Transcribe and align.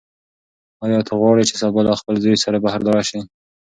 ایا 0.83 0.99
ته 1.07 1.13
غواړې 1.19 1.43
چې 1.49 1.55
سبا 1.61 1.79
له 1.85 1.93
خپل 2.01 2.15
زوی 2.23 2.37
سره 2.43 2.57
بهر 2.65 2.79
لاړه 2.87 3.03
شې؟ 3.09 3.19